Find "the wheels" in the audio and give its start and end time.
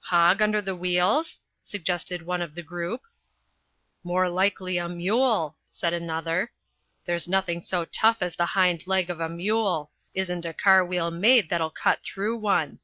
0.60-1.40